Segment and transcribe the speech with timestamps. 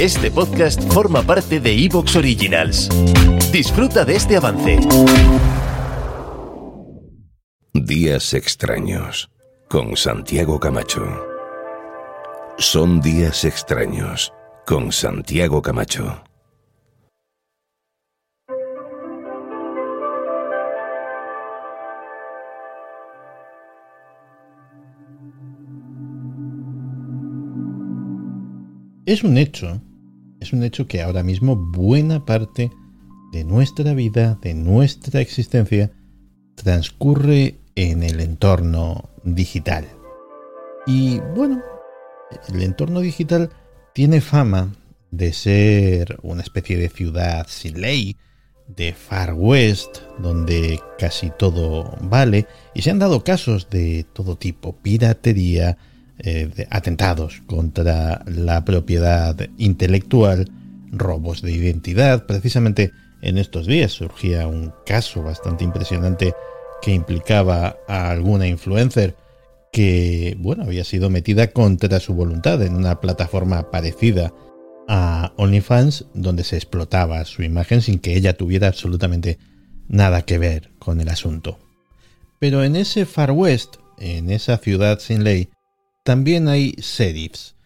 [0.00, 2.90] Este podcast forma parte de Evox Originals.
[3.50, 4.78] Disfruta de este avance.
[7.72, 9.30] Días extraños
[9.70, 11.02] con Santiago Camacho.
[12.58, 14.34] Son días extraños
[14.66, 16.25] con Santiago Camacho.
[29.06, 29.80] Es un hecho,
[30.40, 32.72] es un hecho que ahora mismo buena parte
[33.30, 35.92] de nuestra vida, de nuestra existencia,
[36.56, 39.86] transcurre en el entorno digital.
[40.88, 41.62] Y bueno,
[42.48, 43.50] el entorno digital
[43.94, 44.74] tiene fama
[45.12, 48.16] de ser una especie de ciudad sin ley,
[48.66, 54.74] de Far West, donde casi todo vale, y se han dado casos de todo tipo,
[54.74, 55.78] piratería,
[56.18, 60.50] eh, atentados contra la propiedad intelectual,
[60.90, 62.26] robos de identidad.
[62.26, 62.92] Precisamente
[63.22, 66.34] en estos días surgía un caso bastante impresionante
[66.82, 69.16] que implicaba a alguna influencer
[69.72, 74.32] que, bueno, había sido metida contra su voluntad en una plataforma parecida
[74.88, 79.38] a OnlyFans, donde se explotaba su imagen sin que ella tuviera absolutamente
[79.88, 81.58] nada que ver con el asunto.
[82.38, 85.48] Pero en ese Far West, en esa ciudad sin ley,
[86.06, 87.56] también hay serifs,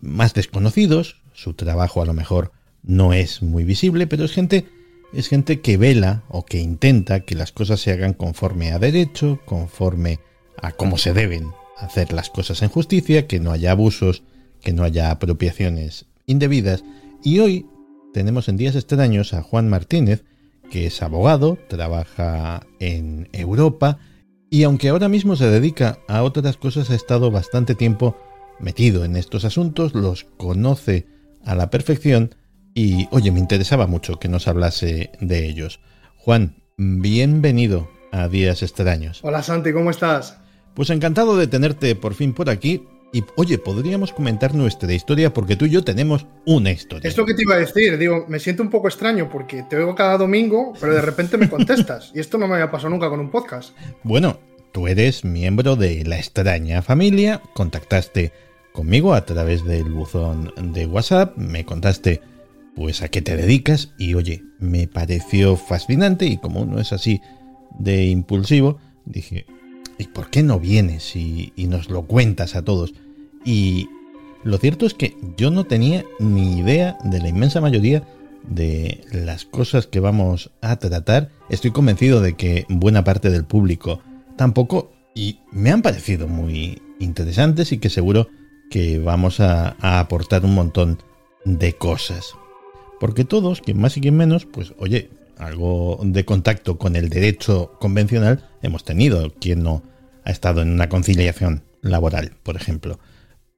[0.00, 2.50] más desconocidos, su trabajo a lo mejor
[2.82, 4.66] no es muy visible, pero es gente,
[5.12, 9.40] es gente que vela o que intenta que las cosas se hagan conforme a derecho,
[9.44, 10.18] conforme
[10.60, 14.24] a cómo se deben hacer las cosas en justicia, que no haya abusos,
[14.60, 16.82] que no haya apropiaciones indebidas.
[17.22, 17.66] Y hoy
[18.12, 20.24] tenemos en días extraños a Juan Martínez,
[20.68, 24.00] que es abogado, trabaja en Europa,
[24.54, 28.16] y aunque ahora mismo se dedica a otras cosas, ha estado bastante tiempo
[28.60, 31.08] metido en estos asuntos, los conoce
[31.44, 32.36] a la perfección
[32.72, 35.80] y, oye, me interesaba mucho que nos hablase de ellos.
[36.18, 39.18] Juan, bienvenido a Días Extraños.
[39.24, 40.38] Hola Santi, ¿cómo estás?
[40.74, 42.84] Pues encantado de tenerte por fin por aquí
[43.14, 47.08] y oye, podríamos comentar nuestra historia porque tú y yo tenemos una historia.
[47.08, 49.76] Es lo que te iba a decir, digo, me siento un poco extraño porque te
[49.76, 52.10] oigo cada domingo, pero de repente me contestas.
[52.12, 53.72] y esto no me había pasado nunca con un podcast.
[54.02, 54.40] Bueno,
[54.72, 58.32] tú eres miembro de la extraña familia, contactaste
[58.72, 62.20] conmigo a través del buzón de WhatsApp, me contaste
[62.74, 67.20] pues a qué te dedicas y oye, me pareció fascinante y como uno es así
[67.78, 69.46] de impulsivo, dije,
[69.98, 72.92] ¿y por qué no vienes y, y nos lo cuentas a todos?
[73.44, 73.88] Y
[74.42, 78.02] lo cierto es que yo no tenía ni idea de la inmensa mayoría
[78.48, 81.30] de las cosas que vamos a tratar.
[81.48, 84.00] Estoy convencido de que buena parte del público
[84.36, 88.28] tampoco y me han parecido muy interesantes y que seguro
[88.70, 91.02] que vamos a, aportar un montón
[91.44, 92.34] de cosas.
[93.00, 97.72] Porque todos, quien más y quien menos, pues oye, algo de contacto con el derecho
[97.80, 99.32] convencional hemos tenido.
[99.40, 99.82] Quien no
[100.24, 102.98] ha estado en una conciliación laboral, por ejemplo.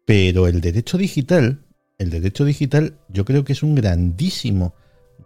[0.06, 1.64] Pero el derecho digital,
[1.98, 4.74] el derecho digital yo creo que es un grandísimo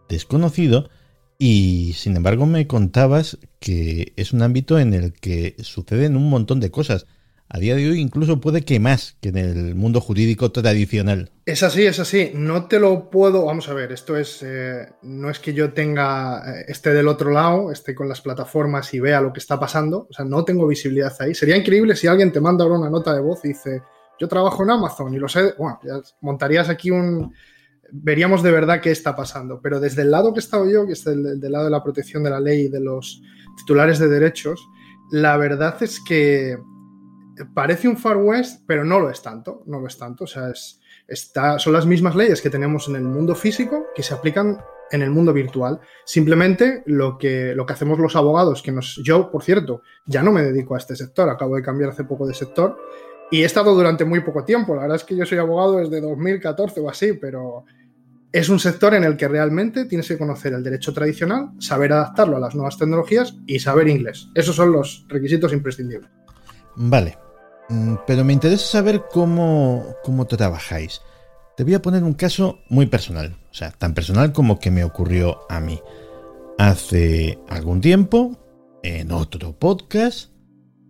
[0.08, 0.88] desconocido
[1.38, 6.60] y sin embargo me contabas que es un ámbito en el que suceden un montón
[6.60, 7.06] de cosas.
[7.52, 11.30] A día de hoy incluso puede que más que en el mundo jurídico tradicional.
[11.44, 12.30] Es así, es así.
[12.32, 13.46] No te lo puedo.
[13.46, 14.40] Vamos a ver, esto es.
[14.42, 16.44] Eh, no es que yo tenga.
[16.46, 20.06] Eh, esté del otro lado, esté con las plataformas y vea lo que está pasando.
[20.08, 21.34] O sea, no tengo visibilidad ahí.
[21.34, 23.82] Sería increíble si alguien te manda ahora una nota de voz y dice
[24.20, 25.54] yo trabajo en Amazon y lo sé,
[26.20, 27.34] montarías aquí un...
[27.92, 30.92] Veríamos de verdad qué está pasando, pero desde el lado que he estado yo, que
[30.92, 33.20] es el, del lado de la protección de la ley y de los
[33.56, 34.64] titulares de derechos,
[35.10, 36.56] la verdad es que
[37.52, 40.50] parece un Far West, pero no lo es tanto, no lo es tanto, o sea,
[40.50, 44.58] es, está, son las mismas leyes que tenemos en el mundo físico que se aplican
[44.92, 45.80] en el mundo virtual.
[46.04, 50.32] Simplemente lo que, lo que hacemos los abogados, que nos, yo, por cierto, ya no
[50.32, 52.76] me dedico a este sector, acabo de cambiar hace poco de sector,
[53.30, 54.74] y he estado durante muy poco tiempo.
[54.74, 57.64] La verdad es que yo soy abogado desde 2014 o así, pero
[58.32, 62.36] es un sector en el que realmente tienes que conocer el derecho tradicional, saber adaptarlo
[62.36, 64.28] a las nuevas tecnologías y saber inglés.
[64.34, 66.10] Esos son los requisitos imprescindibles.
[66.76, 67.18] Vale,
[67.68, 71.00] mm, pero me interesa saber cómo, cómo trabajáis.
[71.56, 74.84] Te voy a poner un caso muy personal, o sea, tan personal como que me
[74.84, 75.80] ocurrió a mí.
[76.58, 78.38] Hace algún tiempo,
[78.82, 80.30] en otro podcast,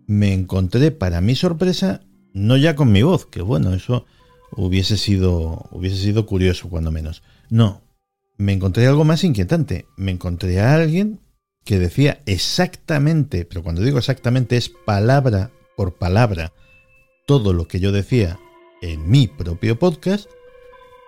[0.06, 4.06] me encontré para mi sorpresa no ya con mi voz, que bueno, eso
[4.52, 7.22] hubiese sido, hubiese sido curioso cuando menos.
[7.48, 7.82] No,
[8.36, 9.86] me encontré algo más inquietante.
[9.96, 11.20] Me encontré a alguien
[11.64, 16.52] que decía exactamente, pero cuando digo exactamente es palabra por palabra,
[17.26, 18.38] todo lo que yo decía
[18.82, 20.28] en mi propio podcast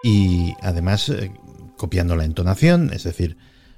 [0.05, 1.33] y además eh,
[1.77, 3.37] copiando la entonación, es decir,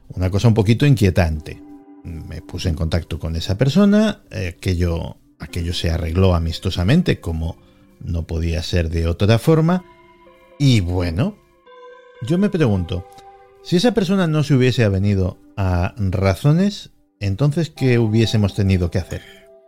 [0.09, 1.63] una cosa un poquito inquietante.
[2.03, 7.57] Me puse en contacto con esa persona, aquello, aquello se arregló amistosamente como
[8.01, 9.85] no podía ser de otra forma,
[10.59, 11.37] y bueno,
[12.23, 13.07] yo me pregunto,
[13.63, 19.23] si esa persona no se hubiese venido a razones, entonces, ¿qué hubiésemos tenido que hacer?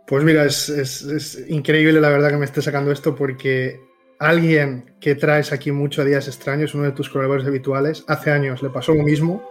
[0.07, 3.81] Pues mira, es, increíble la verdad que me esté sacando esto porque
[4.19, 8.61] alguien que traes aquí mucho a días extraños, uno de tus colaboradores habituales, hace años
[8.61, 9.43] le pasó lo mismo.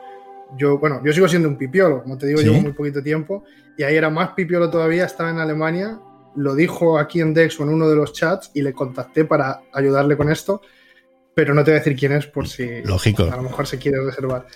[0.56, 3.44] Yo, bueno, yo sigo siendo un pipiolo, como te digo, llevo muy poquito tiempo,
[3.76, 5.98] y ahí era más pipiolo todavía, estaba en Alemania,
[6.36, 9.62] lo dijo aquí en Dex o en uno de los chats y le contacté para
[9.72, 10.60] ayudarle con esto,
[11.34, 13.24] pero no te voy a decir quién es por si Lógico.
[13.24, 14.46] a lo mejor se quiere reservar.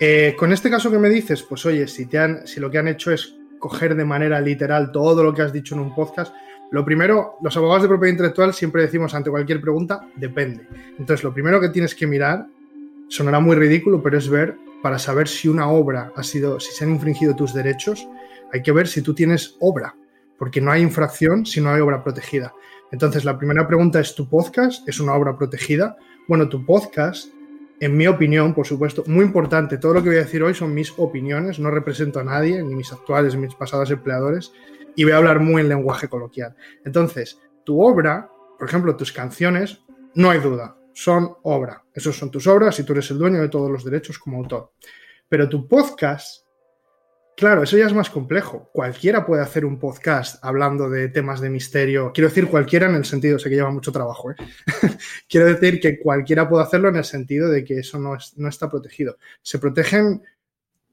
[0.00, 2.78] Eh, con este caso que me dices, pues oye, si, te han, si lo que
[2.78, 6.34] han hecho es coger de manera literal todo lo que has dicho en un podcast,
[6.72, 10.66] lo primero, los abogados de propiedad intelectual siempre decimos ante cualquier pregunta, depende.
[10.98, 12.46] Entonces, lo primero que tienes que mirar,
[13.08, 16.84] sonará muy ridículo, pero es ver para saber si una obra ha sido, si se
[16.84, 18.08] han infringido tus derechos,
[18.52, 19.94] hay que ver si tú tienes obra,
[20.42, 22.52] porque no hay infracción si no hay obra protegida.
[22.90, 25.96] Entonces, la primera pregunta es, ¿tu podcast es una obra protegida?
[26.26, 27.28] Bueno, tu podcast
[27.78, 29.78] en mi opinión, por supuesto, muy importante.
[29.78, 32.74] Todo lo que voy a decir hoy son mis opiniones, no represento a nadie, ni
[32.74, 34.52] mis actuales ni mis pasados empleadores,
[34.96, 36.56] y voy a hablar muy en lenguaje coloquial.
[36.84, 38.28] Entonces, tu obra,
[38.58, 39.84] por ejemplo, tus canciones,
[40.16, 41.84] no hay duda, son obra.
[41.94, 44.72] Esos son tus obras y tú eres el dueño de todos los derechos como autor.
[45.28, 46.44] Pero tu podcast
[47.36, 48.70] Claro, eso ya es más complejo.
[48.72, 52.12] Cualquiera puede hacer un podcast hablando de temas de misterio.
[52.12, 54.30] Quiero decir cualquiera en el sentido, sé que lleva mucho trabajo.
[54.30, 54.36] ¿eh?
[55.28, 58.70] Quiero decir que cualquiera puede hacerlo en el sentido de que eso no, no está
[58.70, 59.16] protegido.
[59.40, 60.22] Se protegen,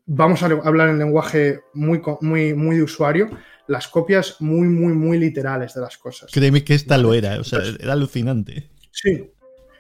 [0.05, 3.29] vamos a hablar en lenguaje muy, muy, muy de usuario,
[3.67, 6.31] las copias muy, muy, muy literales de las cosas.
[6.31, 8.69] Créeme que esta lo era, o sea, era alucinante.
[8.91, 9.29] Sí.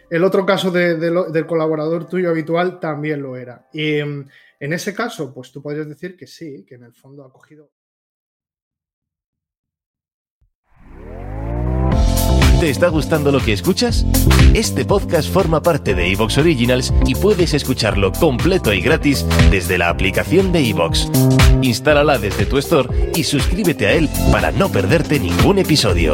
[0.09, 3.67] El otro caso del colaborador tuyo habitual también lo era.
[3.71, 4.25] Y em,
[4.59, 7.71] en ese caso, pues tú podrías decir que sí, que en el fondo ha cogido...
[12.59, 14.05] ¿Te está gustando lo que escuchas?
[14.53, 19.87] Este podcast forma parte de Evox Originals y puedes escucharlo completo y gratis desde la
[19.87, 21.09] aplicación de Evox.
[21.61, 26.11] Instálala desde tu store y suscríbete a él para no perderte ningún episodio.